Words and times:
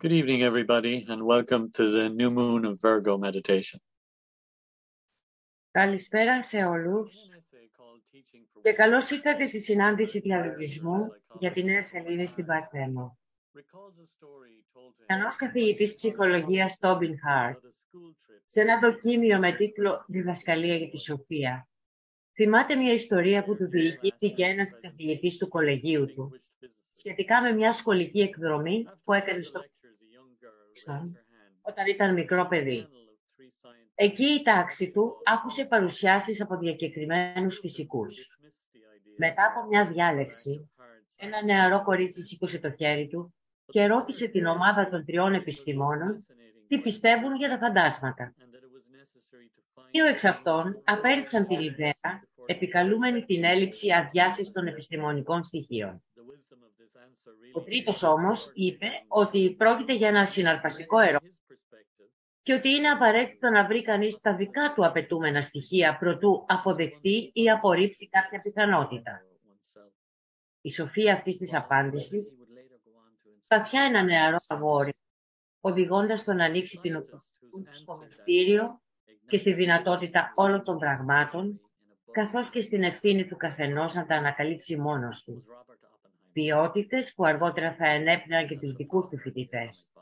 Good 0.00 0.12
evening, 0.12 0.44
everybody, 0.44 1.04
and 1.08 1.24
welcome 1.24 1.72
to 1.72 1.90
the 1.90 2.08
new 2.08 2.30
moon 2.30 2.64
of 2.64 2.80
Virgo 2.80 3.18
meditation. 3.18 3.80
Καλησπέρα 5.70 6.42
σε 6.42 6.64
όλους 6.64 7.14
και 8.62 8.72
καλώς 8.72 9.10
ήρθατε 9.10 9.46
στη 9.46 9.60
συνάντηση 9.60 10.20
διαλογισμού 10.20 11.12
για 11.38 11.52
τη 11.52 11.64
Νέα 11.64 11.82
Σελήνη 11.82 12.26
στην 12.26 12.46
Παρθένο. 12.46 13.18
Κανός 15.06 15.36
καθηγητής 15.36 15.94
ψυχολογίας 15.94 16.78
Τόμπιν 16.78 17.18
Χάρτ, 17.18 17.64
σε 18.44 18.60
ένα 18.60 18.78
δοκίμιο 18.78 19.38
με 19.38 19.52
τίτλο 19.52 20.04
«Διδασκαλία 20.08 20.76
για 20.76 20.90
τη 20.90 20.98
Σοφία», 20.98 21.68
θυμάται 22.34 22.74
μια 22.74 22.92
ιστορία 22.92 23.44
που 23.44 23.56
του 23.56 23.68
διηγήθηκε 23.68 24.44
ένας 24.44 24.70
καθηγητής 24.80 25.36
του 25.36 25.48
κολεγίου 25.48 26.06
του, 26.06 26.40
σχετικά 26.92 27.42
με 27.42 27.52
μια 27.52 27.72
σχολική 27.72 28.20
εκδρομή 28.20 28.86
που 29.04 29.12
έκανε 29.12 29.42
στο 29.42 29.64
όταν 31.62 31.86
ήταν 31.86 32.14
μικρό 32.14 32.46
παιδί. 32.46 32.88
Εκεί 33.94 34.24
η 34.24 34.42
τάξη 34.42 34.90
του 34.90 35.22
άκουσε 35.24 35.64
παρουσιάσεις 35.64 36.40
από 36.40 36.56
διακεκριμένους 36.56 37.58
φυσικούς. 37.58 38.38
Μετά 39.16 39.46
από 39.46 39.66
μια 39.68 39.86
διάλεξη, 39.86 40.70
ένα 41.16 41.44
νεαρό 41.44 41.82
κορίτσι 41.82 42.22
σήκωσε 42.22 42.58
το 42.58 42.70
χέρι 42.70 43.08
του 43.08 43.34
και 43.66 43.86
ρώτησε 43.86 44.28
την 44.28 44.46
ομάδα 44.46 44.88
των 44.88 45.04
τριών 45.04 45.34
επιστημόνων 45.34 46.26
τι 46.68 46.78
πιστεύουν 46.78 47.36
για 47.36 47.48
τα 47.48 47.58
φαντάσματα. 47.58 48.34
Δύο 49.90 50.06
εξ 50.06 50.24
αυτών 50.24 50.82
απέριξαν 50.84 51.46
την 51.46 51.60
ιδέα, 51.60 52.22
επικαλούμενη 52.46 53.24
την 53.24 53.44
έλλειψη 53.44 53.92
αδειάσης 53.92 54.52
των 54.52 54.66
επιστημονικών 54.66 55.44
στοιχείων. 55.44 56.02
Ο 57.52 57.62
τρίτος 57.62 58.02
όμως 58.02 58.50
είπε 58.54 58.86
ότι 59.08 59.54
πρόκειται 59.58 59.94
για 59.94 60.08
ένα 60.08 60.26
συναρπαστικό 60.26 60.98
ερώτημα 60.98 61.32
και 62.42 62.54
ότι 62.54 62.70
είναι 62.70 62.88
απαραίτητο 62.88 63.48
να 63.48 63.66
βρει 63.66 63.82
κανείς 63.82 64.20
τα 64.20 64.36
δικά 64.36 64.72
του 64.74 64.86
απαιτούμενα 64.86 65.42
στοιχεία 65.42 65.98
προτού 65.98 66.44
αποδεχτεί 66.48 67.30
ή 67.34 67.50
απορρίψει 67.50 68.08
κάποια 68.08 68.40
πιθανότητα. 68.40 69.22
Η 70.60 70.70
σοφία 70.70 71.12
αυτής 71.12 71.36
της 71.36 71.54
απάντησης 71.54 72.36
βαθιά 73.48 73.82
ένα 73.82 74.02
νεαρό 74.02 74.38
αγόρι, 74.46 74.94
οδηγώντας 75.60 76.24
τον 76.24 76.36
να 76.36 76.44
ανοίξει 76.44 76.78
την 76.82 76.96
οπτική 76.96 77.68
στο 77.70 77.96
μυστήριο 77.96 78.80
και 79.26 79.38
στη 79.38 79.52
δυνατότητα 79.52 80.32
όλων 80.34 80.64
των 80.64 80.78
πραγμάτων, 80.78 81.60
καθώς 82.10 82.50
και 82.50 82.60
στην 82.60 82.82
ευθύνη 82.82 83.26
του 83.26 83.36
καθενός 83.36 83.94
να 83.94 84.06
τα 84.06 84.14
ανακαλύψει 84.14 84.76
μόνος 84.76 85.22
του 85.24 85.44
ποιότητες 86.38 87.14
που 87.14 87.24
αργότερα 87.24 87.74
θα 87.74 87.86
ενέπνεαν 87.86 88.46
και 88.48 88.58
τους 88.58 88.72
δικούς 88.72 89.08
του 89.08 89.18
φοιτητές. 89.18 89.92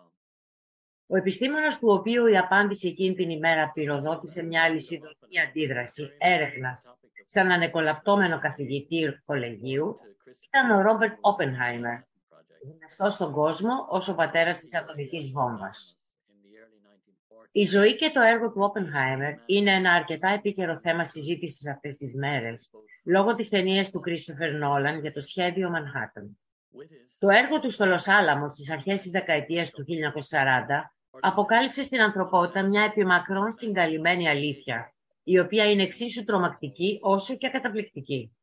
Ο 1.07 1.17
επιστήμονας 1.17 1.79
του 1.79 1.89
οποίου 1.89 2.27
η 2.27 2.37
απάντηση 2.37 2.89
εκείνη 2.89 3.15
την 3.15 3.31
ημέρα 3.31 3.71
πυροδότησε 3.73 4.43
μια 4.43 4.63
αλυσιδωτή 4.63 5.41
αντίδραση 5.49 6.09
έρευνας 6.19 6.95
σαν 7.25 7.51
ανεκολαπτώμενο 7.51 8.39
καθηγητή 8.39 9.23
κολεγίου 9.25 9.97
ήταν 10.47 10.71
ο 10.71 10.83
Ρόμπερτ 10.83 11.17
Όπενχάιμερ, 11.21 11.99
γνωστός 12.79 13.15
στον 13.15 13.33
κόσμο 13.33 13.87
ως 13.89 14.09
ο 14.09 14.15
πατέρας 14.15 14.57
της 14.57 14.75
ατομικής 14.75 15.31
βόμβας. 15.33 15.96
Η 17.57 17.65
ζωή 17.65 17.97
και 17.97 18.11
το 18.11 18.21
έργο 18.21 18.53
του 18.53 18.61
Όπενχάιμερ 18.61 19.35
είναι 19.47 19.71
ένα 19.71 19.93
αρκετά 19.93 20.29
επίκαιρο 20.29 20.79
θέμα 20.83 21.07
συζήτησης 21.07 21.69
αυτές 21.69 21.97
τις 21.97 22.15
μέρες, 22.15 22.71
λόγω 23.05 23.35
της 23.35 23.49
ταινίας 23.49 23.91
του 23.91 24.01
Κρίστοφερ 24.01 24.55
Νόλαν 24.55 25.01
για 25.01 25.13
το 25.13 25.21
σχέδιο 25.21 25.71
Μανχάτεν. 25.71 26.39
Το 27.19 27.29
έργο 27.29 27.61
του 27.61 27.71
στο 27.71 27.87
Λος 27.87 28.09
Άλαμος 28.09 28.53
στις 28.53 28.71
αρχές 28.71 29.03
της 29.03 29.11
δεκαετίας 29.11 29.71
του 29.71 29.85
1940 29.85 30.93
αποκάλυψε 31.21 31.83
στην 31.83 32.01
ανθρωπότητα 32.01 32.63
μια 32.63 32.83
επιμακρών 32.83 33.53
συγκαλυμμένη 33.53 34.29
αλήθεια, 34.29 34.95
η 35.23 35.39
οποία 35.39 35.71
είναι 35.71 35.83
εξίσου 35.83 36.25
τρομακτική 36.25 36.99
όσο 37.03 37.37
και 37.37 37.49
καταπληκτική. 37.49 38.37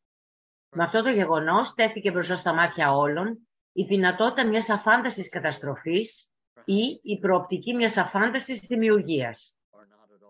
Με 0.69 0.84
αυτό 0.84 1.03
το 1.03 1.09
γεγονός 1.09 1.74
τέθηκε 1.74 2.12
μπροστά 2.12 2.35
στα 2.35 2.53
μάτια 2.53 2.95
όλων 2.95 3.47
η 3.74 3.84
δυνατότητα 3.84 4.47
μιας 4.47 4.69
αφάνταστης 4.69 5.30
καταστροφής 5.30 6.28
ή 6.66 7.00
η 7.03 7.19
προοπτική 7.19 7.74
μιας 7.74 7.97
αφάνταστης 7.97 8.59
δημιουργίας. 8.59 9.56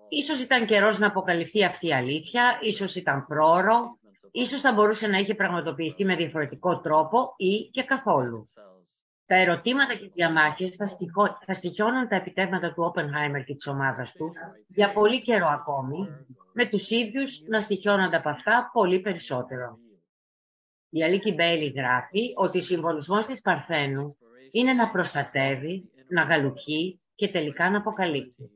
Ίσως 0.09 0.41
ήταν 0.41 0.65
καιρός 0.65 0.99
να 0.99 1.07
αποκαλυφθεί 1.07 1.63
αυτή 1.63 1.87
η 1.87 1.93
αλήθεια, 1.93 2.59
ίσως 2.61 2.95
ήταν 2.95 3.25
πρόωρο, 3.25 3.99
ίσως 4.31 4.61
θα 4.61 4.73
μπορούσε 4.73 5.07
να 5.07 5.17
είχε 5.17 5.35
πραγματοποιηθεί 5.35 6.05
με 6.05 6.15
διαφορετικό 6.15 6.79
τρόπο 6.79 7.33
ή 7.37 7.69
και 7.71 7.83
καθόλου. 7.83 8.49
Τα 9.25 9.35
ερωτήματα 9.35 9.95
και 9.95 10.05
οι 10.05 10.11
διαμάχες 10.13 10.75
θα, 10.75 10.85
στοιχώ, 10.85 11.37
θα 11.45 11.53
στοιχιώνουν 11.53 12.07
τα 12.07 12.15
επιτεύγματα 12.15 12.73
του 12.73 12.83
Όπενχάιμερ 12.83 13.43
και 13.43 13.55
της 13.55 13.67
ομάδας 13.67 14.11
του 14.11 14.33
για 14.67 14.93
πολύ 14.93 15.21
καιρό 15.21 15.47
ακόμη, 15.47 16.07
με 16.53 16.65
τους 16.65 16.89
ίδιους 16.89 17.43
να 17.47 17.61
στοιχιώνονται 17.61 18.15
από 18.15 18.29
αυτά 18.29 18.69
πολύ 18.73 18.99
περισσότερο. 18.99 19.77
Η 20.89 21.03
Αλίκη 21.03 21.33
Μπέιλι 21.33 21.69
γράφει 21.69 22.33
ότι 22.35 22.57
ο 22.57 22.61
συμβολισμός 22.61 23.25
της 23.25 23.41
Παρθένου 23.41 24.17
είναι 24.51 24.73
να 24.73 24.89
προστατεύει, 24.89 25.91
να 26.13 26.23
γαλουχεί 26.23 26.99
και 27.15 27.27
τελικά 27.27 27.69
να 27.69 27.77
αποκαλύπτει. 27.77 28.51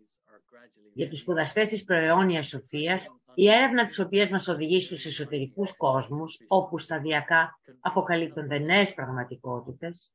Για 0.93 1.09
τους 1.09 1.19
σπουδαστές 1.19 1.67
της 1.67 1.83
προαιώνιας 1.83 2.47
σοφίας, 2.47 3.07
η 3.33 3.49
έρευνα 3.49 3.85
της 3.85 3.99
οποίας 3.99 4.29
μας 4.29 4.47
οδηγεί 4.47 4.81
στους 4.81 5.05
εσωτερικούς 5.05 5.77
κόσμους, 5.77 6.39
όπου 6.47 6.77
σταδιακά 6.77 7.59
αποκαλύπτονται 7.79 8.57
νέες 8.57 8.93
πραγματικότητες, 8.93 10.11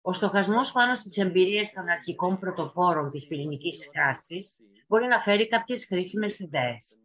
ο 0.00 0.12
στοχασμός 0.12 0.72
πάνω 0.72 0.94
στις 0.94 1.16
εμπειρίες 1.16 1.70
των 1.70 1.88
αρχικών 1.88 2.38
πρωτοπόρων 2.38 3.10
της 3.10 3.26
πυρηνικής 3.26 3.78
σκάσης 3.82 4.56
μπορεί 4.86 5.06
να 5.06 5.20
φέρει 5.20 5.48
κάποιες 5.48 5.86
χρήσιμες 5.86 6.38
ιδέες. 6.38 6.98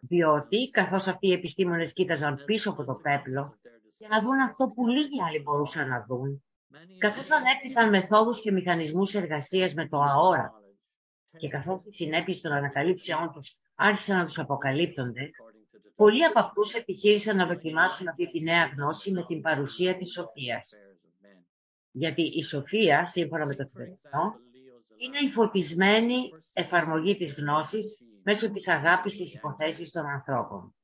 Διότι, 0.00 0.70
καθώς 0.70 1.06
αυτοί 1.06 1.26
οι 1.26 1.32
επιστήμονες 1.32 1.92
κοίταζαν 1.92 2.42
πίσω 2.44 2.70
από 2.70 2.84
το 2.84 2.94
πέπλο, 2.94 3.58
για 3.96 4.08
να 4.08 4.22
δουν 4.22 4.40
αυτό 4.40 4.72
που 4.74 4.86
λίγοι 4.86 5.22
άλλοι 5.28 5.42
μπορούσαν 5.42 5.88
να 5.88 6.04
δουν, 6.08 6.44
καθώς 6.98 7.30
ανέπτυσαν 7.30 7.88
μεθόδους 7.88 8.40
και 8.40 8.52
μηχανισμούς 8.52 9.14
εργασίας 9.14 9.74
με 9.74 9.88
το 9.88 10.00
αόρατο 10.00 10.60
και 11.38 11.48
καθώς 11.48 11.84
οι 11.84 11.92
συνέπειες 11.92 12.40
των 12.40 12.52
ανακαλύψεών 12.52 13.32
τους 13.32 13.56
άρχισαν 13.74 14.18
να 14.18 14.24
τους 14.24 14.38
αποκαλύπτονται, 14.38 15.30
πολλοί 15.94 16.24
από 16.24 16.38
αυτούς 16.38 16.74
επιχείρησαν 16.74 17.36
να 17.36 17.46
δοκιμάσουν 17.46 18.08
αυτή 18.08 18.30
τη 18.30 18.40
νέα 18.40 18.66
γνώση 18.66 19.12
με 19.12 19.24
την 19.26 19.40
παρουσία 19.40 19.96
της 19.96 20.12
σοφίας. 20.12 20.70
Γιατί 21.90 22.22
η 22.22 22.42
σοφία, 22.42 23.06
σύμφωνα 23.06 23.46
με 23.46 23.54
το 23.54 23.64
Τιβετινό, 23.64 24.34
είναι 24.96 25.18
η 25.18 25.30
φωτισμένη 25.30 26.30
εφαρμογή 26.52 27.16
της 27.16 27.34
γνώσης 27.34 28.02
μέσω 28.22 28.50
της 28.50 28.68
αγάπης 28.68 29.12
στις 29.14 29.34
υποθέσεις 29.34 29.90
των 29.90 30.06
ανθρώπων. 30.06 30.74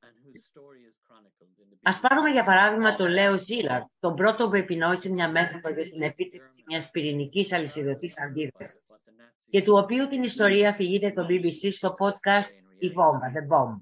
Α 1.81 1.99
πάρουμε 1.99 2.29
για 2.29 2.43
παράδειγμα 2.43 2.95
τον 2.95 3.07
Λέο 3.07 3.37
Ζήλαρ, 3.37 3.81
τον 3.99 4.15
πρώτο 4.15 4.49
που 4.49 4.55
επινόησε 4.55 5.09
μια 5.09 5.31
μέθοδο 5.31 5.69
για 5.69 5.89
την 5.89 6.01
επίτευξη 6.01 6.63
μιας 6.67 6.89
πυρηνικής 6.89 7.53
αλυσιδωτής 7.53 8.19
αντίδρασης 8.19 9.01
και 9.49 9.63
του 9.63 9.73
οποίου 9.83 10.07
την 10.07 10.23
ιστορία 10.23 10.69
αφηγείται 10.69 11.11
το 11.11 11.25
BBC 11.29 11.71
στο 11.71 11.95
podcast 11.99 12.49
«Η 12.79 12.89
βόμβα», 12.89 13.31
«The 13.33 13.53
Bomb». 13.53 13.81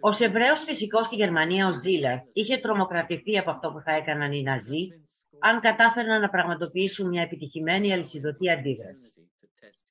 Ω 0.00 0.24
Εβραίος 0.24 0.64
φυσικός 0.64 1.06
στη 1.06 1.16
Γερμανία, 1.16 1.66
ο 1.66 1.72
Ζήλαρ 1.72 2.18
είχε 2.32 2.58
τρομοκρατηθεί 2.58 3.38
από 3.38 3.50
αυτό 3.50 3.72
που 3.72 3.80
θα 3.80 3.92
έκαναν 3.92 4.32
οι 4.32 4.42
Ναζί 4.42 4.88
αν 5.38 5.60
κατάφεραν 5.60 6.20
να 6.20 6.28
πραγματοποιήσουν 6.28 7.08
μια 7.08 7.22
επιτυχημένη 7.22 7.92
αλυσιδωτή 7.92 8.50
αντίδραση. 8.50 9.10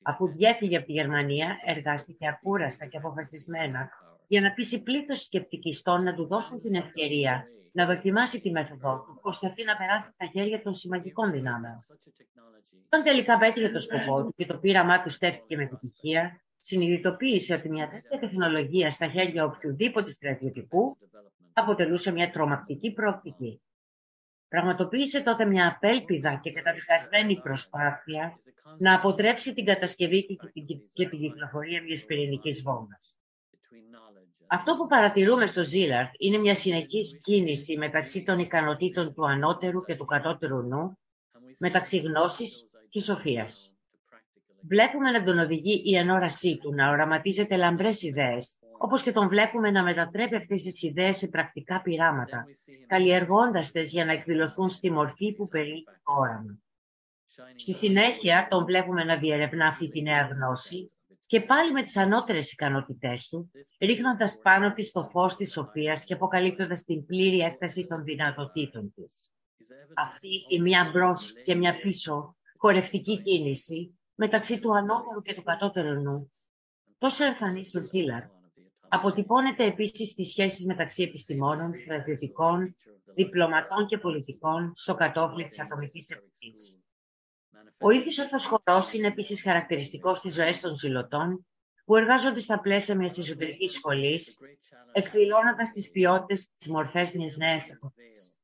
Αφού 0.02 0.28
διέφυγε 0.28 0.76
από 0.76 0.86
τη 0.86 0.92
Γερμανία, 0.92 1.56
εργάστηκε 1.66 2.28
ακούραστα 2.28 2.86
και 2.86 2.96
αποφασισμένα 2.96 3.88
για 4.32 4.40
να 4.40 4.52
πείσει 4.52 4.82
πλήθος 4.82 5.20
σκεπτικιστών 5.22 6.02
να 6.02 6.14
του 6.14 6.26
δώσουν 6.26 6.60
την 6.60 6.74
ευκαιρία 6.74 7.46
να 7.72 7.86
δοκιμάσει 7.86 8.40
τη 8.40 8.50
μέθοδό 8.50 9.04
του, 9.06 9.18
ώστε 9.22 9.46
αυτή 9.46 9.64
να 9.64 9.76
περάσει 9.76 10.10
στα 10.10 10.26
χέρια 10.26 10.62
των 10.62 10.74
σημαντικών 10.74 11.30
δυνάμεων. 11.30 11.86
Όταν 12.84 13.02
τελικά 13.02 13.38
πέτυχε 13.38 13.68
το 13.68 13.78
σκοπό 13.78 14.24
του 14.24 14.34
και 14.36 14.46
το 14.46 14.58
πείραμά 14.58 15.02
του 15.02 15.10
στέφθηκε 15.10 15.56
με 15.56 15.62
επιτυχία, 15.62 16.42
συνειδητοποίησε 16.58 17.54
ότι 17.54 17.68
μια 17.68 17.88
τέτοια 17.88 18.18
τεχνολογία 18.18 18.90
στα 18.90 19.08
χέρια 19.08 19.44
οποιοδήποτε 19.44 20.10
στρατιωτικού 20.10 20.96
αποτελούσε 21.52 22.12
μια 22.12 22.30
τρομακτική 22.30 22.92
προοπτική. 22.92 23.62
Πραγματοποίησε 24.48 25.22
τότε 25.22 25.44
μια 25.44 25.68
απέλπιδα 25.68 26.40
και 26.42 26.52
καταδικασμένη 26.52 27.40
προσπάθεια 27.40 28.40
να 28.78 28.94
αποτρέψει 28.94 29.54
την 29.54 29.64
κατασκευή 29.64 30.26
και 30.92 31.08
την 31.08 31.18
κυκλοφορία 31.18 31.82
μιας 31.82 32.04
πυρηνικής 32.04 32.62
βόμβας. 32.62 33.16
Αυτό 34.54 34.76
που 34.76 34.86
παρατηρούμε 34.86 35.46
στο 35.46 35.62
Ζήλαρ 35.62 36.06
είναι 36.18 36.38
μια 36.38 36.54
συνεχής 36.54 37.20
κίνηση 37.22 37.76
μεταξύ 37.76 38.22
των 38.22 38.38
ικανοτήτων 38.38 39.14
του 39.14 39.26
ανώτερου 39.26 39.84
και 39.84 39.96
του 39.96 40.04
κατώτερου 40.04 40.62
νου, 40.62 40.98
μεταξύ 41.58 41.98
γνώσης 41.98 42.68
και 42.88 43.00
σοφίας. 43.00 43.74
Βλέπουμε 44.68 45.10
να 45.10 45.22
τον 45.22 45.38
οδηγεί 45.38 45.82
η 45.84 45.96
ενόρασή 45.96 46.58
του 46.58 46.74
να 46.74 46.90
οραματίζεται 46.90 47.56
λαμπρές 47.56 48.02
ιδέες, 48.02 48.54
όπως 48.78 49.02
και 49.02 49.12
τον 49.12 49.28
βλέπουμε 49.28 49.70
να 49.70 49.82
μετατρέπει 49.82 50.36
αυτές 50.36 50.62
τις 50.62 50.82
ιδέες 50.82 51.16
σε 51.16 51.28
πρακτικά 51.28 51.82
πειράματα, 51.82 52.44
καλλιεργώντας 52.86 53.70
τες 53.70 53.90
για 53.90 54.04
να 54.04 54.12
εκδηλωθούν 54.12 54.68
στη 54.68 54.90
μορφή 54.90 55.32
που 55.32 55.48
περιέχει 55.48 55.84
το 55.84 56.12
όραμα. 56.18 56.58
Στη 57.56 57.74
συνέχεια 57.74 58.46
τον 58.50 58.64
βλέπουμε 58.64 59.04
να 59.04 59.16
διερευνά 59.16 59.66
αυτή 59.66 59.88
τη 59.88 60.02
νέα 60.02 60.26
γνώση 60.26 60.90
και 61.32 61.40
πάλι 61.40 61.72
με 61.72 61.82
τις 61.82 61.96
ανώτερες 61.96 62.52
ικανότητές 62.52 63.28
του, 63.28 63.50
ρίχνοντας 63.80 64.38
πάνω 64.42 64.72
της 64.72 64.90
το 64.92 65.06
φως 65.06 65.36
της 65.36 65.52
σοφίας 65.52 66.04
και 66.04 66.14
αποκαλύπτοντας 66.14 66.84
την 66.84 67.06
πλήρη 67.06 67.38
έκταση 67.38 67.86
των 67.86 68.04
δυνατοτήτων 68.04 68.92
της. 68.94 69.32
Αυτή 69.94 70.28
η 70.48 70.60
μία 70.60 70.90
μπρος 70.92 71.32
και 71.42 71.54
μια 71.54 71.80
πίσω 71.80 72.36
χορευτική 72.56 73.22
κίνηση 73.22 73.98
μεταξύ 74.14 74.60
του 74.60 74.76
ανώτερου 74.76 75.22
και 75.22 75.34
του 75.34 75.42
κατώτερου 75.42 76.02
νου, 76.02 76.32
τόσο 76.98 77.24
εμφανής 77.24 77.68
στο 77.68 77.82
Ζήλαρ, 77.82 78.22
αποτυπώνεται 78.88 79.64
επίσης 79.64 80.08
στις 80.08 80.30
σχέσεις 80.30 80.66
μεταξύ 80.66 81.02
επιστημόνων, 81.02 81.72
στρατιωτικών, 81.74 82.76
διπλωματών 83.14 83.86
και 83.86 83.98
πολιτικών 83.98 84.72
στο 84.74 84.94
κατόφλι 84.94 85.46
της 85.46 85.60
ατομικής 85.60 86.10
εποχής. 86.10 86.81
Ο 87.78 87.90
ίδιος 87.90 88.18
αυτός 88.18 88.44
χορός 88.44 88.92
είναι 88.92 89.06
επίσης 89.06 89.42
χαρακτηριστικός 89.42 90.18
στις 90.18 90.34
ζωές 90.34 90.60
των 90.60 90.76
ζηλωτών 90.76 91.46
που 91.84 91.96
εργάζονται 91.96 92.40
στα 92.40 92.60
πλαίσια 92.60 92.96
μιας 92.96 93.18
εσωτερικής 93.18 93.72
σχολής, 93.72 94.38
εκδηλώνοντας 94.92 95.70
τις 95.70 95.90
ποιότητες 95.90 96.48
της 96.58 96.68
μορφές 96.68 97.12
μιας 97.12 97.36
νέας 97.36 97.70
εποχής. 97.70 98.34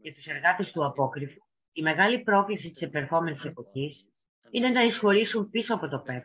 Για 0.00 0.14
τους 0.14 0.26
εργάτες 0.26 0.72
του 0.72 0.84
απόκρυφου, 0.84 1.40
η 1.72 1.82
μεγάλη 1.82 2.22
πρόκληση 2.22 2.70
της 2.70 2.82
επερχόμενης 2.82 3.44
εποχής 3.44 4.06
είναι 4.50 4.68
να 4.68 4.82
εισχωρήσουν 4.82 5.50
πίσω 5.50 5.74
από 5.74 5.88
το 5.88 5.98
ΠΕΠ, 5.98 6.24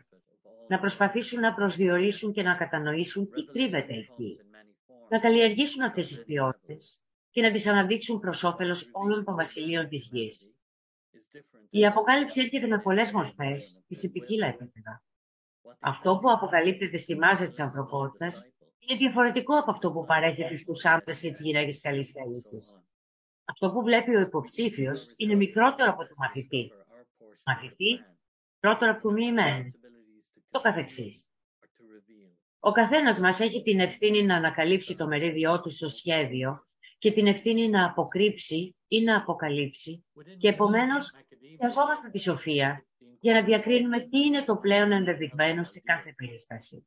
να 0.68 0.78
προσπαθήσουν 0.78 1.40
να 1.40 1.54
προσδιορίσουν 1.54 2.32
και 2.32 2.42
να 2.42 2.54
κατανοήσουν 2.54 3.30
τι 3.30 3.44
κρύβεται 3.44 3.94
εκεί, 3.94 4.38
να 5.08 5.18
καλλιεργήσουν 5.18 5.82
αυτές 5.82 6.06
τις 6.08 6.24
ποιότητες 6.24 7.02
και 7.30 7.42
να 7.42 7.50
τις 7.50 7.66
αναδείξουν 7.66 8.20
προς 8.20 8.44
όφελος 8.44 8.88
όλων 8.92 9.24
των 9.24 9.34
βασιλείων 9.34 9.88
της 9.88 10.08
γης. 10.12 10.52
Η 11.70 11.86
αποκάλυψη 11.86 12.40
έρχεται 12.40 12.66
με 12.66 12.80
πολλές 12.80 13.12
μορφές 13.12 13.82
και 13.86 13.94
σε 13.94 14.08
ποικίλα 14.08 14.46
επίπεδα. 14.46 15.02
Αυτό 15.80 16.18
που 16.22 16.30
αποκαλύπτεται 16.30 16.96
στη 16.96 17.16
μάζα 17.16 17.48
της 17.48 17.60
ανθρωπότητας 17.60 18.52
είναι 18.78 18.98
διαφορετικό 18.98 19.58
από 19.58 19.70
αυτό 19.70 19.92
που 19.92 20.04
παρέχεται 20.04 20.56
στους 20.56 20.84
άντρες 20.84 21.20
και 21.20 21.30
τις 21.30 21.40
γυναίκες 21.40 21.80
καλής 21.80 22.10
θέλησης. 22.10 22.82
Αυτό 23.44 23.72
που 23.72 23.82
βλέπει 23.82 24.16
ο 24.16 24.20
υποψήφιος 24.20 25.14
είναι 25.16 25.34
μικρότερο 25.34 25.90
από 25.90 26.06
το 26.06 26.14
μαθητή. 26.16 26.72
Μαθητή, 27.46 28.04
μικρότερο 28.54 28.92
από 28.92 29.02
το 29.02 29.10
μοιημένο. 29.10 29.70
Το 30.50 30.60
καθεξής. 30.60 31.26
Ο 32.60 32.72
καθένας 32.72 33.18
μας 33.20 33.40
έχει 33.40 33.62
την 33.62 33.80
ευθύνη 33.80 34.22
να 34.22 34.36
ανακαλύψει 34.36 34.96
το 34.96 35.06
μερίδιό 35.06 35.60
του 35.60 35.70
στο 35.70 35.88
σχέδιο 35.88 36.66
και 37.02 37.12
την 37.12 37.26
ευθύνη 37.26 37.68
να 37.68 37.84
αποκρύψει 37.84 38.76
ή 38.88 39.00
να 39.00 39.16
αποκαλύψει 39.16 40.04
και 40.38 40.48
επομένως 40.48 41.12
χρειαζόμαστε 41.56 42.10
τη 42.10 42.18
σοφία 42.18 42.86
για 43.20 43.32
να 43.32 43.42
διακρίνουμε 43.42 44.00
τι 44.00 44.18
είναι 44.18 44.44
το 44.44 44.56
πλέον 44.56 44.92
ενδεδειγμένο 44.92 45.64
σε 45.64 45.80
κάθε 45.80 46.14
περίσταση. 46.16 46.86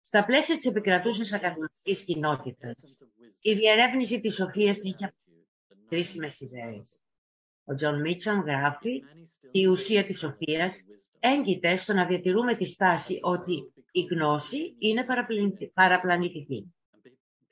Στα 0.00 0.24
πλαίσια 0.24 0.54
της 0.54 0.64
επικρατούσας 0.66 1.32
ακαδημαϊκής 1.32 2.04
κοινότητας, 2.04 2.98
η 3.40 3.54
διερεύνηση 3.54 4.20
της 4.20 4.34
σοφίας 4.34 4.78
έχει 4.84 5.12
κρίσιμες 5.88 6.40
ιδέες. 6.40 7.02
Ο 7.64 7.74
Τζον 7.74 8.00
Μίτσον 8.00 8.40
γράφει 8.40 9.02
«Η 9.50 9.66
ουσία 9.66 10.04
της 10.04 10.18
σοφίας 10.18 10.82
έγκειται 11.20 11.76
στο 11.76 11.92
να 11.92 12.06
διατηρούμε 12.06 12.54
τη 12.54 12.64
στάση 12.64 13.18
ότι 13.22 13.72
η 13.90 14.00
γνώση 14.00 14.74
είναι 14.78 15.04
παραπλανητική. 15.74 16.74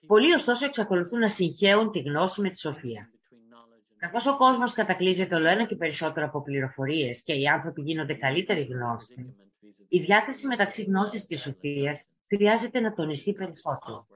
Πολλοί 0.09 0.35
ωστόσο 0.35 0.65
εξακολουθούν 0.65 1.19
να 1.19 1.29
συγχέουν 1.29 1.91
τη 1.91 2.01
γνώση 2.01 2.41
με 2.41 2.51
τη 2.51 2.59
σοφία. 2.59 3.11
Καθώς 3.97 4.27
ο 4.27 4.37
κόσμος 4.37 4.73
κατακλείζεται 4.73 5.35
ολοένα 5.35 5.65
και 5.65 5.77
περισσότερο 5.77 6.27
από 6.27 6.43
πληροφορίες 6.43 7.23
και 7.23 7.33
οι 7.33 7.47
άνθρωποι 7.47 7.83
γίνονται 7.83 8.15
καλύτεροι 8.15 8.63
γνώστες, 8.63 9.47
η 9.89 9.99
διάκριση 10.01 10.47
μεταξύ 10.47 10.83
γνώσης 10.83 11.27
και 11.27 11.37
σοφίας 11.37 12.05
χρειάζεται 12.27 12.81
να 12.81 12.95
τονιστεί 12.95 13.33
περισσότερο. 13.33 14.07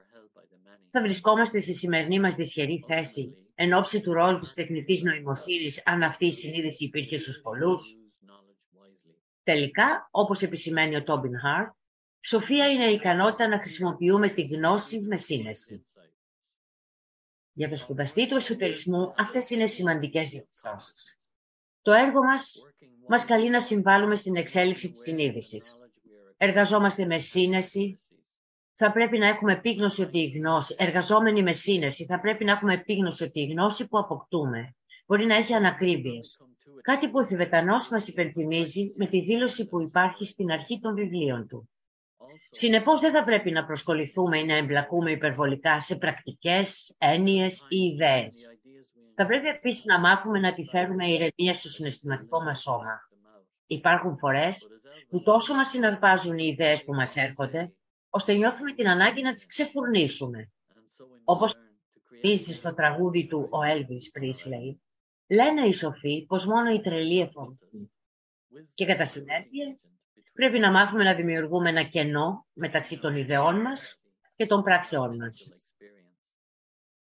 Θα 0.91 1.01
βρισκόμαστε 1.01 1.61
στη 1.61 1.75
σημερινή 1.75 2.21
μας 2.21 2.35
δυσχερή 2.35 2.85
θέση 2.87 3.37
εν 3.55 3.73
ώψη 3.73 4.01
του 4.01 4.13
ρόλου 4.13 4.39
της 4.39 4.55
τεχνητής 4.55 5.03
νοημοσύνης 5.03 5.83
αν 5.85 6.03
αυτή 6.03 6.27
η 6.27 6.33
συνείδηση 6.33 6.85
υπήρχε 6.85 7.19
στους 7.19 7.41
πολλούς. 7.41 7.97
Τελικά, 9.43 10.09
όπως 10.11 10.43
επισημαίνει 10.43 10.97
ο 10.97 11.03
Τόμπιν 11.03 11.39
Χαρτ, 11.39 11.73
σοφία 12.25 12.71
είναι 12.71 12.91
η 12.91 12.95
ικανότητα 12.95 13.49
να 13.49 13.59
χρησιμοποιούμε 13.59 14.29
τη 14.29 14.43
γνώση 14.43 15.01
με 15.01 15.17
σύνεση. 15.17 15.87
Για 17.53 17.69
το 17.69 17.77
σπουδαστή 17.77 18.29
του 18.29 18.37
εσωτερισμού, 18.37 19.15
αυτές 19.17 19.51
είναι 19.51 19.67
σημαντικές 19.67 20.29
διαπιστώσεις. 20.29 21.19
Το 21.83 21.93
έργο 21.93 22.23
μας 22.23 22.63
μας 23.09 23.25
καλεί 23.25 23.51
να 23.51 23.61
συμβάλλουμε 23.61 24.15
στην 24.15 24.37
εξέλιξη 24.37 24.91
της 24.91 25.01
συνείδησης. 25.01 25.91
Εργαζόμαστε 26.37 27.07
με 27.07 27.19
σύνεση, 27.19 28.01
θα 28.75 28.93
πρέπει 28.93 29.19
να 29.19 29.29
έχουμε 29.29 29.53
επίγνωση 29.53 30.03
ότι 30.03 30.19
η 30.19 30.29
γνώση, 30.29 30.75
εργαζόμενοι 30.79 31.43
με 31.43 31.53
σύνεση, 31.53 32.05
θα 32.05 32.21
πρέπει 32.21 32.45
να 32.45 32.53
έχουμε 32.53 32.75
επίγνωση 32.75 33.25
ότι 33.25 33.41
η 33.41 33.47
γνώση 33.47 33.89
που 33.89 33.99
αποκτούμε 33.99 34.75
μπορεί 35.07 35.27
να 35.27 35.37
έχει 35.37 35.55
ανακρίβειες. 35.55 36.41
Κάτι 36.83 37.11
που 37.11 37.19
ο 37.19 37.25
Θηβετανός 37.25 37.89
μας 37.89 38.09
υπενθυμίζει 38.09 38.93
με 38.97 39.07
τη 39.07 39.21
δήλωση 39.21 39.69
που 39.69 39.81
υπάρχει 39.81 40.25
στην 40.25 40.51
αρχή 40.51 40.79
των 40.79 40.95
βιβλίων 40.95 41.49
του. 41.49 41.71
Συνεπώς 42.51 43.01
δεν 43.01 43.13
θα 43.13 43.25
πρέπει 43.25 43.51
να 43.51 43.65
προσκοληθούμε 43.65 44.39
ή 44.39 44.45
να 44.45 44.57
εμπλακούμε 44.57 45.11
υπερβολικά 45.11 45.81
σε 45.81 45.97
πρακτικές, 45.97 46.95
έννοιες 46.99 47.67
ή 47.69 47.77
ιδέες. 47.77 48.47
Θα 49.15 49.27
πρέπει 49.27 49.49
επίσης 49.49 49.85
να 49.85 50.01
μάθουμε 50.01 50.39
να 50.39 50.49
επιφέρουμε 50.49 51.11
ηρεμία 51.11 51.55
στο 51.55 51.69
συναισθηματικό 51.69 52.43
μας 52.43 52.61
σώμα. 52.61 53.09
Υπάρχουν 53.67 54.19
φορές 54.19 54.69
που 55.09 55.23
τόσο 55.23 55.55
μας 55.55 55.69
συναρπάζουν 55.69 56.39
οι 56.39 56.47
ιδέες 56.47 56.85
που 56.85 56.95
μας 56.95 57.17
έρχονται, 57.17 57.75
ώστε 58.11 58.33
νιώθουμε 58.33 58.73
την 58.73 58.89
ανάγκη 58.89 59.23
να 59.23 59.33
τις 59.33 59.47
ξεφουρνίσουμε. 59.47 60.51
Όπως 61.25 61.55
πει 62.21 62.37
στο 62.37 62.75
τραγούδι 62.75 63.27
του 63.27 63.49
ο 63.51 63.59
Elvis 63.59 64.19
Presley, 64.19 64.77
λένε 65.27 65.67
οι 65.67 65.73
σοφοί 65.73 66.25
πως 66.27 66.47
μόνο 66.47 66.71
οι 66.71 66.81
τρελοί 66.81 67.21
εφορούν. 67.21 67.59
Και 68.75 68.87
κατά 68.87 69.05
συνέπεια 69.05 69.79
πρέπει 70.33 70.59
να 70.59 70.71
μάθουμε 70.71 71.05
να 71.05 71.15
δημιουργούμε 71.15 71.69
ένα 71.69 71.83
κενό 71.83 72.47
μεταξύ 72.53 72.99
των 72.99 73.17
ιδεών 73.17 73.61
μας 73.61 74.03
και 74.37 74.47
των 74.47 74.63
πράξεών 74.63 75.17
μας. 75.17 75.73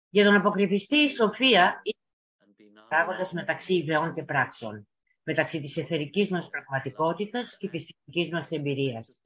Για 0.09 0.25
τον 0.25 0.35
αποκρυφιστή 0.35 0.97
η 0.97 1.09
σοφία 1.09 1.81
είναι 1.83 2.81
πράγοντας 2.89 3.31
μεταξύ 3.31 3.73
ιδεών 3.73 4.13
και 4.13 4.23
πράξεων, 4.23 4.87
μεταξύ 5.23 5.61
της 5.61 5.77
εθερικής 5.77 6.29
μας 6.29 6.49
πραγματικότητας 6.49 7.57
και 7.57 7.69
της 7.69 7.83
φυσικής 7.83 8.33
μας 8.33 8.51
εμπειρίας, 8.51 9.21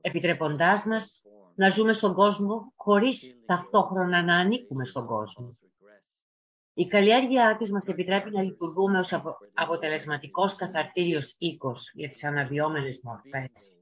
επιτρέποντάς 0.00 0.84
μας 0.84 1.22
να 1.54 1.70
ζούμε 1.70 1.92
στον 1.92 2.14
κόσμο 2.14 2.72
χωρίς 2.76 3.34
ταυτόχρονα 3.46 4.22
να 4.22 4.36
ανήκουμε 4.36 4.84
στον 4.84 5.06
κόσμο. 5.06 5.56
Η 6.74 6.86
καλλιέργειά 6.86 7.56
της 7.56 7.70
μας 7.70 7.88
επιτρέπει 7.88 8.30
να 8.30 8.42
λειτουργούμε 8.42 8.98
ως 8.98 9.20
αποτελεσματικός 9.54 10.54
καθαρτήριος 10.54 11.34
οίκος 11.38 11.90
για 11.94 12.08
τις 12.08 12.24
αναβιώμενες 12.24 13.00
μορφές, 13.02 13.76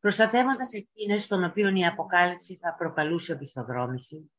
προστατεύοντας 0.00 0.72
εκείνες 0.72 1.26
των 1.26 1.44
οποίων 1.44 1.76
η 1.76 1.86
αποκάλυψη 1.86 2.56
θα 2.56 2.74
προκαλούσε 2.78 3.32
οπισθοδρόμηση, 3.32 4.30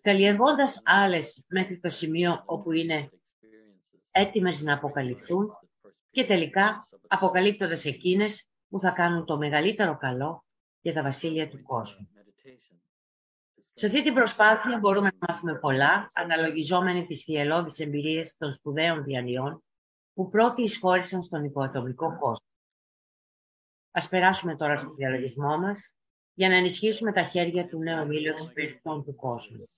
καλλιεργώντας 0.00 0.80
άλλες 0.84 1.44
μέχρι 1.48 1.78
το 1.78 1.88
σημείο 1.88 2.42
όπου 2.46 2.72
είναι 2.72 3.10
έτοιμες 4.10 4.62
να 4.62 4.74
αποκαλυφθούν 4.74 5.50
και 6.10 6.24
τελικά 6.24 6.88
αποκαλύπτοντας 7.06 7.84
εκείνες 7.84 8.50
που 8.68 8.80
θα 8.80 8.90
κάνουν 8.90 9.24
το 9.24 9.36
μεγαλύτερο 9.36 9.96
καλό 9.96 10.44
για 10.80 10.92
τα 10.92 11.02
βασίλεια 11.02 11.48
του 11.48 11.62
κόσμου. 11.62 12.08
Σε 13.78 13.86
αυτή 13.86 14.02
την 14.02 14.14
προσπάθεια 14.14 14.78
μπορούμε 14.78 15.10
να 15.18 15.26
μάθουμε 15.28 15.58
πολλά, 15.58 16.10
αναλογιζόμενοι 16.14 17.06
τις 17.06 17.22
θυελώδεις 17.22 17.78
εμπειρίες 17.78 18.36
των 18.36 18.52
σπουδαίων 18.52 19.04
διανοιών 19.04 19.64
που 20.12 20.28
πρώτοι 20.28 20.62
εισχώρησαν 20.62 21.22
στον 21.22 21.44
υποατομικό 21.44 22.18
κόσμο. 22.18 22.46
Ας 23.90 24.08
περάσουμε 24.08 24.56
τώρα 24.56 24.76
στο 24.76 24.94
διαλογισμό 24.94 25.58
μας 25.58 25.96
για 26.34 26.48
να 26.48 26.54
ενισχύσουμε 26.56 27.12
τα 27.12 27.24
χέρια 27.24 27.68
του 27.68 27.78
νέου 27.78 28.06
μήλου 28.06 28.28
εξυπηρετών 28.28 29.04
του 29.04 29.14
κόσμου. 29.14 29.68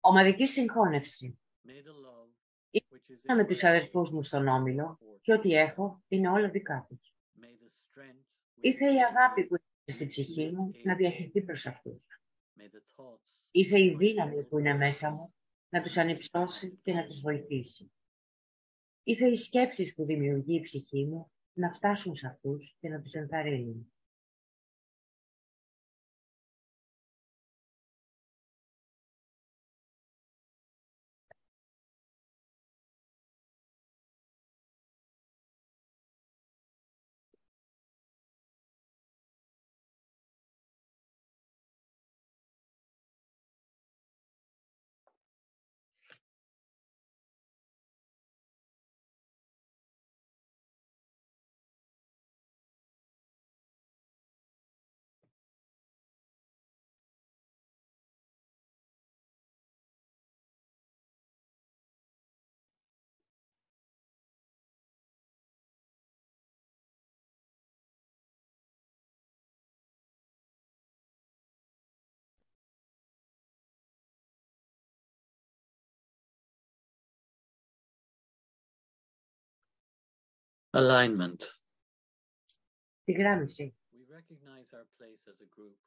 Ομαδική 0.00 0.46
συγχώνευση. 0.46 1.40
Ήρθα 2.70 3.34
με 3.34 3.44
τους 3.44 3.64
αδερφούς 3.64 4.10
μου 4.10 4.22
στον 4.22 4.48
Όμιλο 4.48 4.98
και 5.20 5.32
ό,τι 5.32 5.54
έχω 5.54 6.02
είναι 6.08 6.28
όλα 6.28 6.48
δικά 6.48 6.86
τους. 6.88 7.14
Ήρθε 8.60 8.92
η 8.92 8.98
αγάπη 9.04 9.46
που 9.46 9.54
είναι 9.54 9.69
στην 9.90 10.08
ψυχή 10.08 10.50
μου 10.50 10.70
να 10.84 10.94
διαχειριστεί 10.94 11.42
προς 11.42 11.66
αυτούς. 11.66 12.06
Ήρθε 13.50 13.80
η 13.80 13.96
δύναμη 13.96 14.44
που 14.44 14.58
είναι 14.58 14.74
μέσα 14.74 15.10
μου 15.10 15.34
να 15.68 15.82
τους 15.82 15.96
ανυψώσει 15.96 16.78
και 16.82 16.92
να 16.92 17.06
τους 17.06 17.20
βοηθήσει. 17.20 17.92
Ήρθε 19.02 19.28
οι 19.28 19.36
σκέψεις 19.36 19.94
που 19.94 20.04
δημιουργεί 20.04 20.54
η 20.54 20.60
ψυχή 20.60 21.04
μου 21.04 21.30
να 21.52 21.72
φτάσουν 21.72 22.16
σε 22.16 22.26
αυτούς 22.26 22.76
και 22.80 22.88
να 22.88 23.00
τους 23.00 23.12
ενθαρρύνουν. 23.12 23.92
Alignment. 80.72 81.40
Τη 83.04 83.12
γράμμιση. 83.12 83.74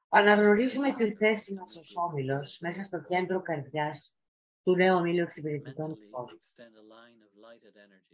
Αναγνωρίζουμε 0.10 0.96
τη 0.96 1.16
θέση 1.16 1.54
μας 1.54 1.76
ως 1.78 1.94
όμιλος 1.96 2.60
μέσα 2.60 2.84
στο 2.84 3.02
κέντρο 3.02 3.42
καρδιάς 3.42 4.16
του 4.64 4.76
νέου 4.76 4.96
ομίλου 4.96 5.22
εξυπηρετητών 5.22 5.96
του 5.96 6.10
κόσμου. 6.10 6.40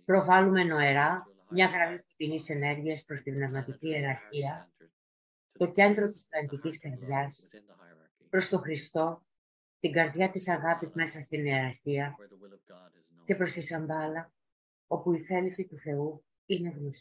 Προβάλλουμε 0.06 0.64
νοερά 0.64 1.28
μια 1.50 1.68
γραμμή 1.68 1.98
φωτεινής 1.98 2.50
ενέργειας 2.50 3.04
προς 3.04 3.22
την 3.22 3.34
πνευματική 3.34 3.88
ιεραρχία, 3.88 4.70
το 5.52 5.72
κέντρο 5.72 6.10
της 6.10 6.26
πλανητικής 6.30 6.80
καρδιάς, 6.80 7.48
προς 8.30 8.50
τον 8.50 8.60
Χριστό, 8.60 9.26
την 9.80 9.92
καρδιά 9.92 10.32
της 10.32 10.48
αγάπης 10.48 10.92
μέσα 10.94 11.22
στην 11.22 11.46
ιεραρχία 11.46 12.16
και 13.26 13.36
προς 13.36 13.52
τη 13.52 13.62
Σαμπάλα, 13.62 14.32
όπου 14.88 15.14
η 15.14 15.20
θέληση 15.20 15.68
του 15.68 15.78
Θεού 15.78 16.24
είναι 16.53 16.91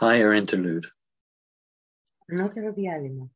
Higher 0.00 0.32
interlude. 0.42 0.86
Ανώτερο 2.26 2.72
διάλειμμα. 2.72 3.30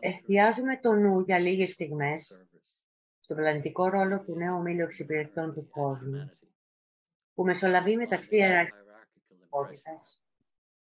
Εστιάζουμε 0.00 0.80
το 0.80 0.92
νου 0.92 1.20
για 1.20 1.38
λίγες 1.38 1.72
στιγμές 1.72 2.46
στο 3.20 3.34
πλανητικό 3.34 3.88
ρόλο 3.88 4.20
του 4.20 4.34
νέου 4.34 4.56
ομίλου 4.56 4.82
εξυπηρετών 4.82 5.54
του 5.54 5.68
κόσμου, 5.68 6.30
που 7.34 7.44
μεσολαβεί 7.44 7.96
μεταξύ 7.96 8.36
ιεραρχικής 8.36 8.82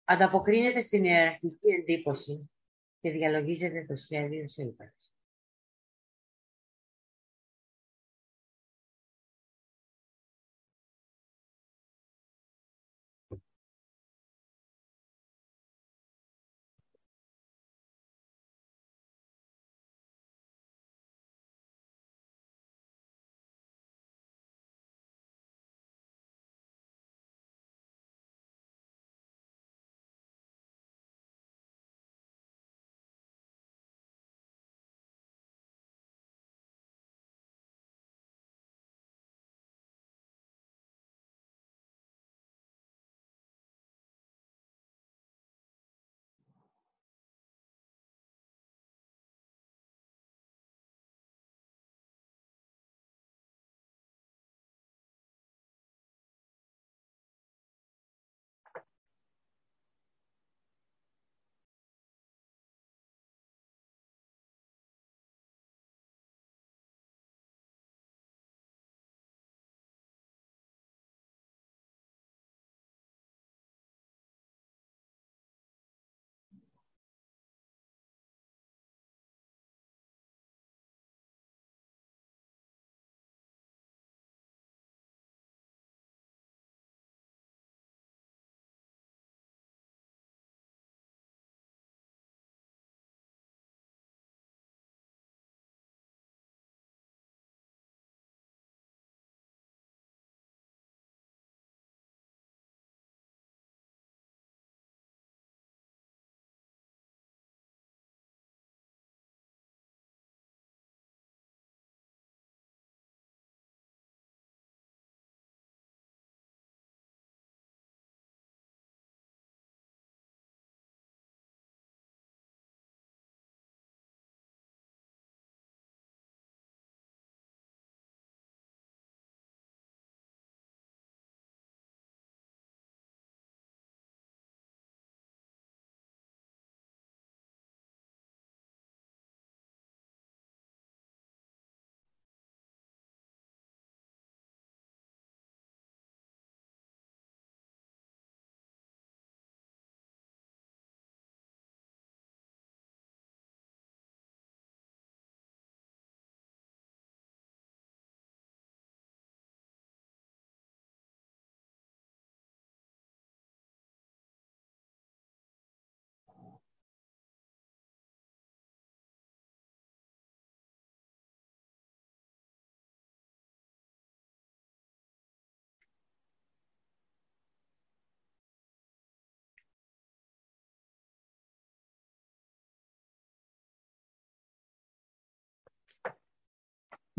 ανταποκρίνεται 0.04 0.80
στην 0.80 1.04
ιεραρχική 1.04 1.68
εντύπωση 1.68 2.50
και 3.00 3.10
διαλογίζεται 3.10 3.84
το 3.84 3.96
σχέδιο 3.96 4.48
σε 4.48 4.62
ύπαρξη. 4.62 5.15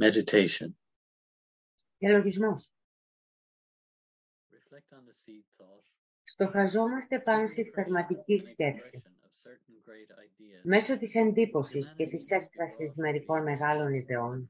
Meditation. 0.01 0.69
Διαλογισμός. 1.97 2.71
Στοχαζόμαστε 6.23 7.19
πάνω 7.19 7.47
στη 7.47 7.63
σπερματική 7.63 8.39
σκέψη. 8.39 9.01
Μέσω 10.63 10.97
της 10.97 11.15
εντύπωσης 11.15 11.93
και 11.93 12.07
της 12.07 12.29
έκφρασης 12.29 12.93
μερικών 12.95 13.43
μεγάλων 13.43 13.93
ιδεών, 13.93 14.49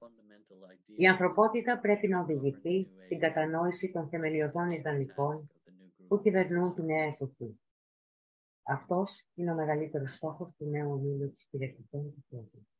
η 0.95 1.07
ανθρωπότητα 1.07 1.79
πρέπει 1.79 2.07
να 2.07 2.19
οδηγηθεί 2.19 2.89
στην 2.97 3.19
κατανόηση 3.19 3.91
των 3.91 4.09
θεμελιωδών 4.09 4.71
ιδανικών 4.71 5.49
που 6.07 6.21
κυβερνούν 6.21 6.75
τη 6.75 6.81
νέα 6.83 7.03
εποχή. 7.03 7.59
Αυτός 8.63 9.27
είναι 9.33 9.51
ο 9.51 9.55
μεγαλύτερος 9.55 10.13
στόχος 10.13 10.53
του 10.57 10.65
νέου 10.65 10.91
ομίλου 10.91 11.31
της 11.31 11.47
κυριαρχικών 11.49 12.13
του 12.29 12.76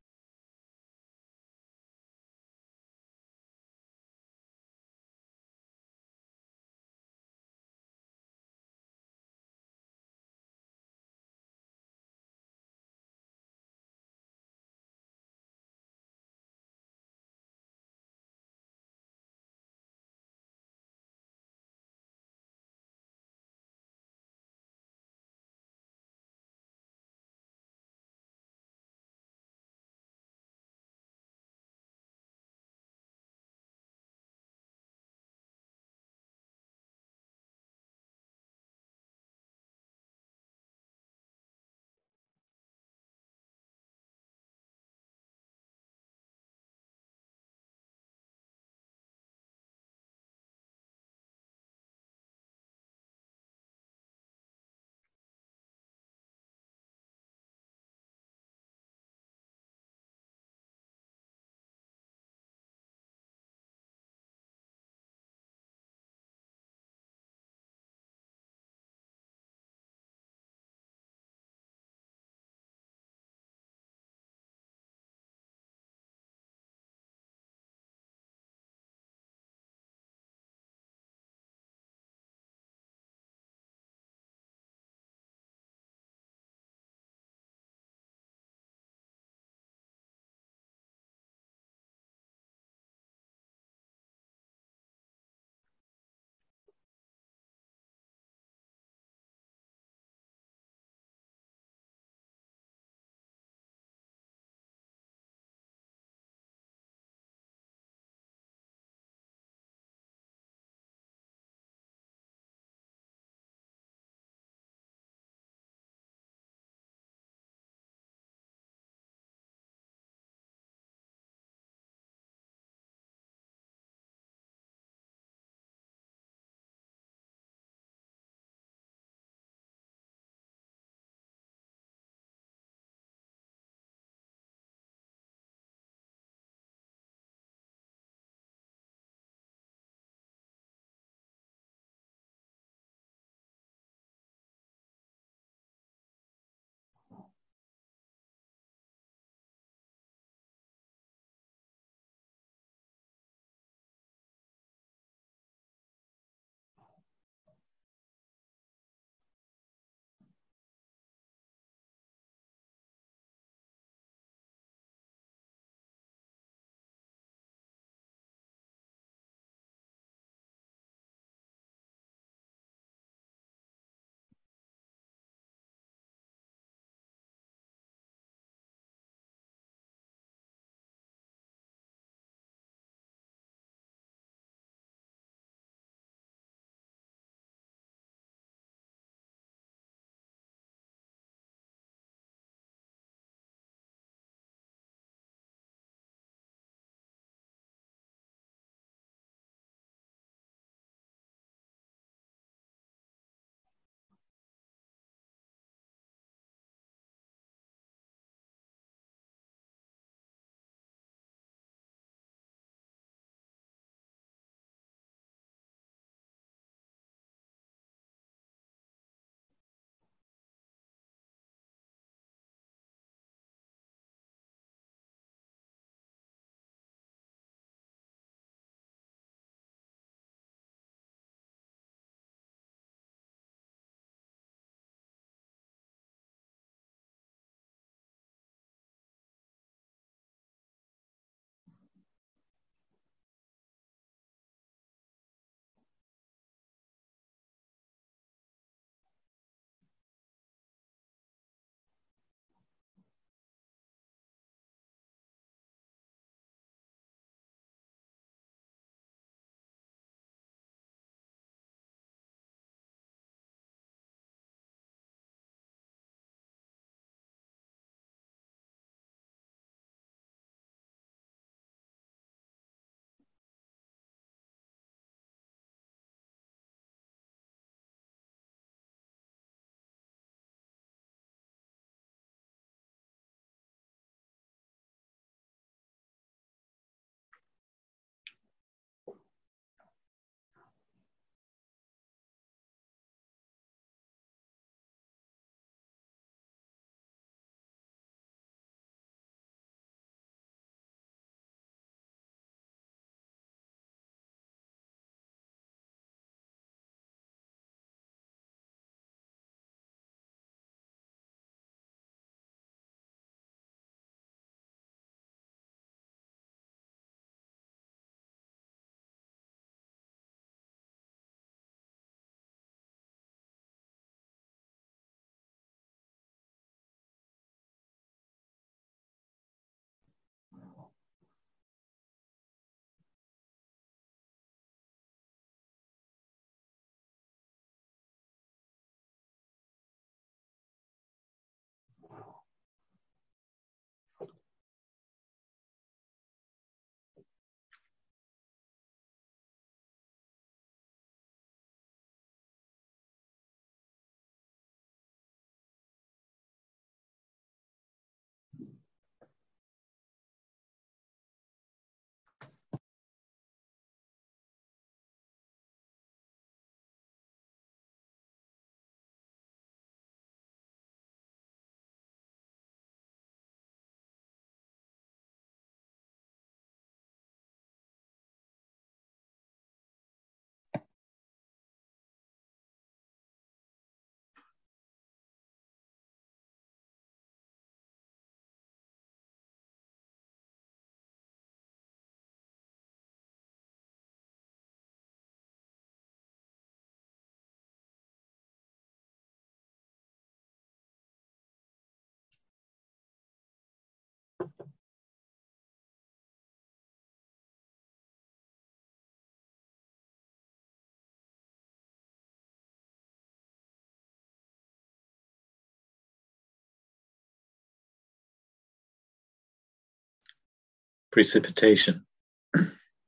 Precipitation. 421.17 421.95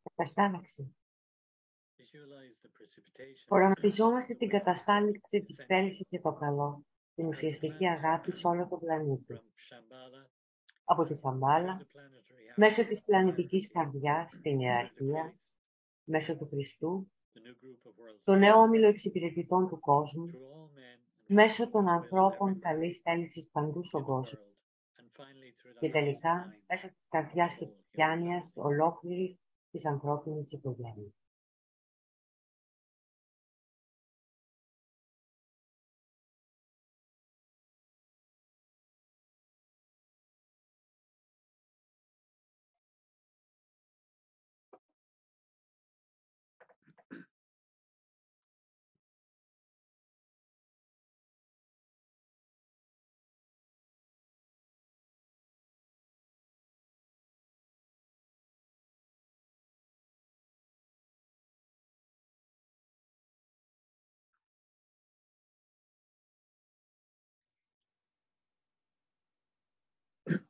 Καταστάλαξη. 0.04 0.96
Οραματιζόμαστε 3.48 4.34
την 4.34 4.50
καταστάληξη 4.50 5.42
της 5.42 5.66
θέλησης 5.66 6.06
και 6.10 6.20
το 6.20 6.34
καλό, 6.34 6.86
την 7.16 7.26
ουσιαστική 7.26 7.88
αγάπη 7.88 8.36
σε 8.36 8.48
όλο 8.48 8.68
τον 8.68 8.80
πλανήτη. 8.80 9.42
Από 10.84 11.06
τη 11.06 11.16
Σαμπάλα, 11.16 11.88
μέσω 12.56 12.86
της 12.86 13.04
πλανητικής 13.04 13.72
καρδιάς, 13.72 14.30
στην 14.30 14.60
ιεραρχία, 14.60 15.34
μέσω 16.04 16.38
του 16.38 16.48
Χριστού, 16.48 17.12
το 18.24 18.36
νέο 18.36 18.58
όμιλο 18.60 18.88
εξυπηρετητών 18.88 19.68
του 19.68 19.80
κόσμου, 19.80 20.30
μέσω 21.28 21.70
των 21.70 21.88
ανθρώπων 21.88 22.60
καλής 22.60 23.00
θέλησης 23.00 23.50
παντού 23.52 23.84
στον 23.84 24.04
κόσμο 24.04 24.50
και 25.80 25.90
τελικά 25.90 26.54
μέσω 26.68 26.88
της 26.88 27.08
καρδιάς 27.10 27.56
και 27.56 27.66
της 27.66 27.88
πιάνειας 27.92 28.54
ολόκληρης 28.56 29.40
της 29.72 29.86
ανθρώπινης 29.86 30.52
οικογένειας. 30.52 31.19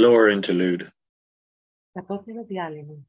Lower 0.00 0.30
interlude. 0.30 0.86
Κατώτερο 1.92 2.44
διάλειμμα. 2.44 3.06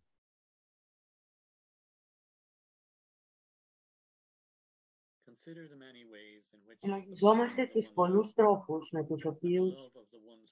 Λογιζόμαστε 6.81 7.65
τις 7.65 7.91
πολλούς 7.93 8.33
τρόπους 8.33 8.89
με 8.91 9.05
τους 9.05 9.25
οποίους 9.25 9.91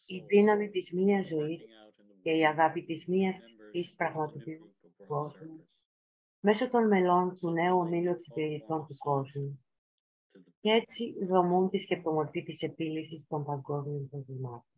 η 0.06 0.20
δύναμη 0.20 0.70
της 0.70 0.92
μίας 0.92 1.28
ζωής 1.28 1.66
και 2.22 2.32
η 2.32 2.46
αγάπη 2.46 2.84
της 2.84 3.08
μίας 3.08 3.36
της 3.72 3.94
πραγματοποιούν 3.94 4.76
του 4.82 5.06
κόσμου 5.08 5.70
μέσω 6.40 6.70
των 6.70 6.88
μελών 6.88 7.36
του 7.40 7.52
νέου 7.52 7.78
ομίλου 7.78 8.12
εξυπηρετητών 8.12 8.86
του 8.88 8.98
κόσμου 8.98 9.66
και 10.60 10.70
έτσι 10.70 11.26
δομούν 11.26 11.70
τη 11.70 11.80
σκεπτομορφή 11.80 12.44
της 12.44 12.62
επίλυσης 12.62 13.28
των 13.28 13.46
παγκόσμιων 13.46 14.10
προβλημάτων. 14.10 14.69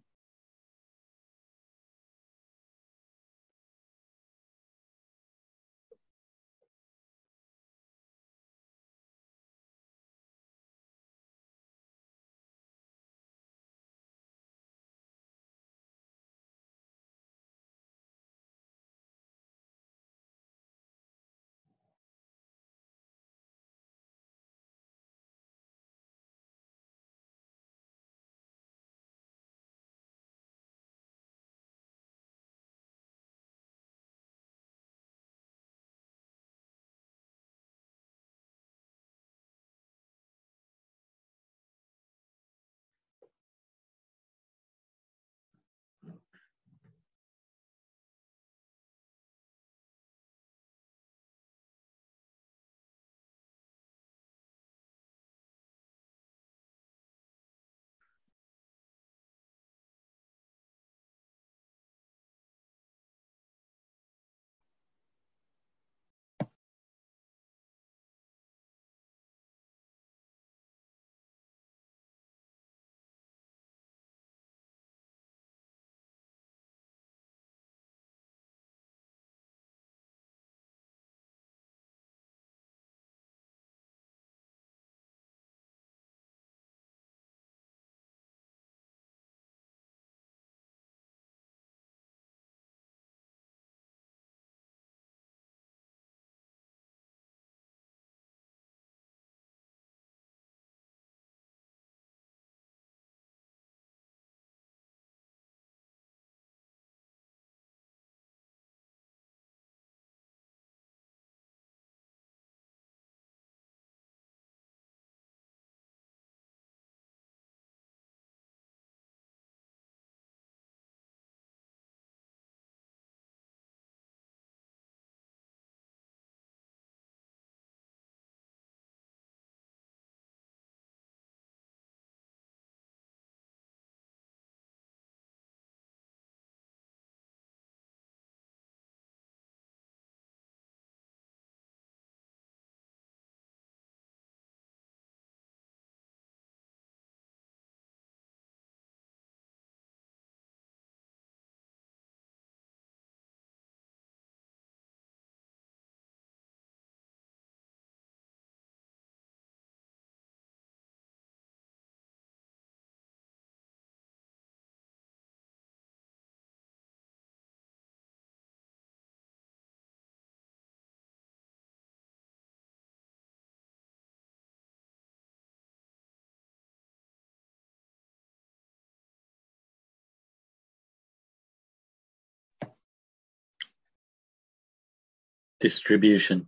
Distribution. 185.62 186.42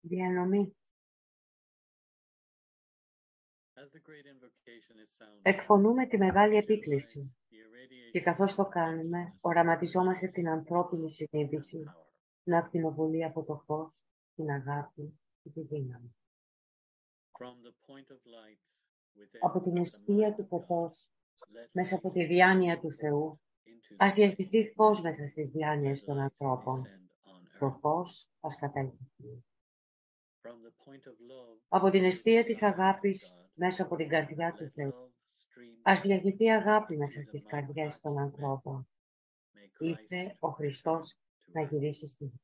Διανομή. 0.00 0.74
As 3.74 3.90
the 3.92 4.00
great 4.08 4.26
invocation 4.26 4.96
is 5.04 5.10
sounded, 5.18 5.40
Εκφωνούμε 5.42 6.06
τη 6.06 6.16
μεγάλη 6.16 6.56
επίκληση 6.56 7.34
και 8.12 8.20
καθώς 8.20 8.54
το 8.54 8.64
κάνουμε, 8.66 9.36
οραματιζόμαστε 9.40 10.28
την 10.28 10.48
ανθρώπινη 10.48 11.12
συνείδηση 11.12 11.84
να 12.42 12.58
ακτινοβολεί 12.58 13.24
από 13.24 13.44
το 13.44 13.62
φως, 13.66 13.92
την 14.34 14.50
αγάπη 14.50 15.20
και 15.42 15.50
τη 15.50 15.60
δύναμη. 15.60 16.14
from 17.38 17.56
the 17.66 17.72
point 17.88 18.08
of 18.10 18.20
light 18.26 18.60
within 19.18 19.38
Από 19.40 19.60
την 19.60 19.72
the 19.74 19.80
αιστεία 19.80 20.28
mind 20.28 20.36
του 20.36 20.42
of 20.42 20.44
God, 20.44 20.48
φωτός, 20.48 21.10
let 21.40 21.68
μέσα 21.72 21.94
light 21.94 21.98
από 21.98 22.10
τη 22.10 22.24
διάνοια 22.24 22.80
του 22.80 22.92
Θεού, 22.92 23.40
into 23.66 23.94
ας 23.96 24.12
the 24.12 24.16
διαχυθεί 24.16 24.72
φως 24.74 25.00
μέσα 25.00 25.26
στις 25.26 25.50
διάνοιες 25.50 26.00
light 26.00 26.04
των 26.06 26.18
ανθρώπων. 26.18 26.99
Descend 27.60 27.66
on 27.66 27.70
Το 27.70 27.76
earth. 27.76 27.80
φως 27.80 28.28
ας 28.40 28.56
κατέλθει. 28.58 29.08
From 30.42 30.58
the 30.66 30.72
point 30.84 31.04
of 31.06 31.16
love 31.30 31.58
Από 31.68 31.90
την 31.90 32.04
αιστία 32.04 32.40
within 32.42 32.46
της 32.46 32.58
the 32.58 32.60
heart 32.60 32.64
of 32.64 32.72
αγάπης, 32.72 33.34
God, 33.36 33.46
μέσα 33.54 33.82
από 33.82 33.96
την 33.96 34.08
καρδιά 34.08 34.52
του 34.52 34.64
let 34.64 34.70
Θεού, 34.74 34.90
love 34.92 35.10
stream 35.10 35.78
ας 35.82 36.00
διαχυθεί 36.00 36.50
αγάπη 36.50 36.94
into 36.94 36.98
μέσα 36.98 37.20
the 37.20 37.24
στις 37.26 37.42
mind 37.42 37.48
καρδιές 37.48 38.00
των 38.00 38.12
hearts 38.12 38.16
of 38.16 38.20
men. 38.20 38.22
ανθρώπων. 38.22 38.88
May 39.54 39.58
Christ 39.58 39.86
Ήρθε 39.86 40.36
ο 40.40 40.48
Χριστός 40.48 41.14
return 41.14 41.46
to 41.46 41.52
να 41.52 41.62
earth. 41.62 41.68
γυρίσει 41.70 42.08
στη 42.08 42.24
γη. 42.24 42.40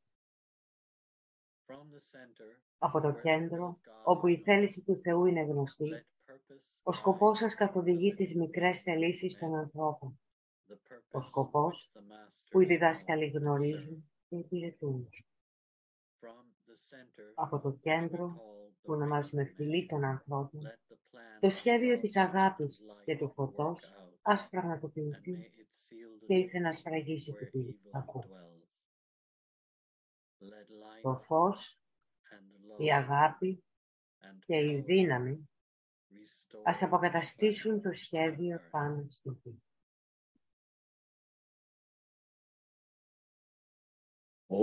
From 1.66 1.74
the 1.94 2.00
center, 2.00 2.61
Από 2.79 3.00
το 3.00 3.09
where 3.09 3.12
the 3.12 3.16
will 3.16 3.22
κέντρο, 3.22 3.81
of 3.85 3.88
God 3.88 4.02
όπου 4.05 4.26
η 4.26 4.35
is 4.35 4.38
known, 4.38 4.44
θέληση 4.44 4.83
του 4.83 5.00
Θεού 5.02 5.24
είναι 5.26 5.42
γνωστή, 5.42 5.90
let 5.92 6.31
purpose 6.33 6.61
ο 6.83 6.92
σκοπός 6.92 7.38
guide 7.38 7.40
σας 7.40 7.55
καθοδηγεί 7.55 8.12
the 8.12 8.16
τις 8.16 8.31
living 8.33 8.37
μικρές 8.37 8.76
lives 8.76 8.81
of 8.81 8.83
θελήσεις 8.85 9.38
των 9.38 9.50
men. 9.52 9.59
ανθρώπων. 9.59 10.20
The 10.68 10.74
Ο 11.11 11.18
purpose 11.18 11.24
σκοπός 11.24 11.90
which 11.94 11.98
the 12.00 12.50
που 12.50 12.61
οι 12.61 12.64
masters 12.64 12.68
διδάσκαλοι 12.68 13.31
know 13.33 13.37
and 13.37 13.37
serve. 13.37 13.40
γνωρίζουν 13.40 14.11
και 14.29 14.37
υπηρετούν. 14.37 15.09
From 16.21 16.45
the 16.67 16.75
center, 16.91 17.33
Από 17.35 17.59
το 17.61 17.69
which 17.69 17.73
we 17.73 17.81
κέντρο, 17.81 18.37
call 18.37 18.69
the 18.69 18.73
που 18.83 18.93
ονομάζουμε 18.93 19.43
ring 19.43 19.47
of 19.47 19.51
men, 19.51 19.55
φυλή 19.57 19.87
των 19.87 20.05
ανθρώπων, 20.05 20.61
let 20.62 20.93
the 20.93 20.97
plan 20.97 21.41
το 21.41 21.47
of 21.47 21.53
σχέδιο 21.53 21.97
love 21.97 22.01
της 22.01 22.17
and 22.17 22.21
αγάπης 22.21 22.83
light 22.87 23.05
και 23.05 23.17
του 23.17 23.29
work 23.29 23.33
φωτός 23.35 23.93
out, 23.95 24.12
ας 24.23 24.45
and 24.47 24.51
πραγματοποιηθεί 24.51 25.33
may 25.37 25.61
it 25.61 25.67
seal 25.75 26.23
the 26.23 26.27
και 26.27 26.35
ήρθε 26.35 26.59
να 26.59 26.71
decree 26.71 26.77
σφραγίσει 26.77 27.33
where 27.33 27.39
την 27.39 27.51
πύλη 27.51 27.73
του 27.73 27.81
evil 27.89 27.91
κακού. 27.93 28.23
dwells. 28.25 28.65
Let 30.41 30.67
Το 31.03 31.12
light 31.12 31.23
φως, 31.27 31.81
and 32.31 32.81
η 32.81 32.87
love 32.87 32.91
αγάπη 32.95 33.65
and 34.21 34.39
και 34.47 34.57
η 34.57 34.77
power 34.81 34.85
δύναμη 34.85 35.49
restore 36.11 36.61
ας 36.65 36.79
the 36.81 36.85
αποκαταστήσουν 36.85 37.81
το 37.83 37.89
plan 37.89 37.93
on 37.93 37.97
σχέδιο 37.97 38.57
earth. 38.57 38.71
πάνω 38.71 39.07
στη 39.09 39.29
γη. 39.43 39.61
Oh. 44.51 44.57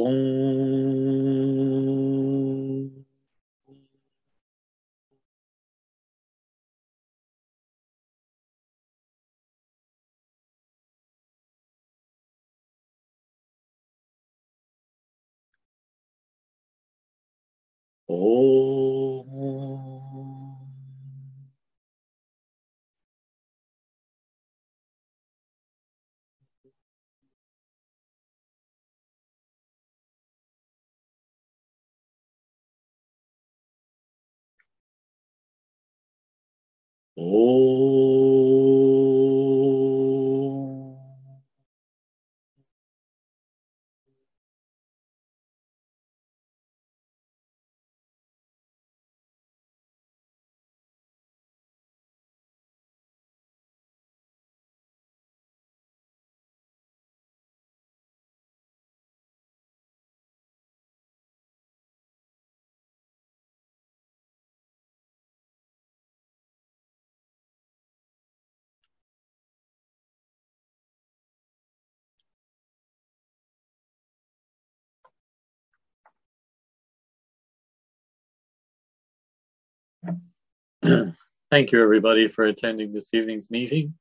Thank 81.52 81.72
you, 81.72 81.82
everybody, 81.82 82.28
for 82.28 82.43
attending 82.43 82.91
this 82.91 83.13
evening's 83.13 83.50
meeting 83.50 83.93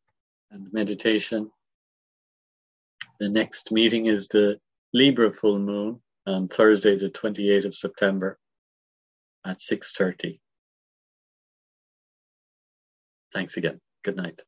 and 0.50 0.72
meditation. 0.72 1.50
The 3.20 3.28
next 3.28 3.70
meeting 3.70 4.06
is 4.06 4.26
the 4.26 4.58
Libra 4.92 5.30
full 5.30 5.60
moon 5.60 6.00
on 6.26 6.48
Thursday, 6.48 6.98
the 6.98 7.08
28th 7.08 7.66
of 7.66 7.74
September 7.76 8.38
at 9.46 9.58
6.30. 9.58 10.40
Thanks 13.32 13.56
again. 13.56 13.80
Good 14.02 14.16
night. 14.16 14.40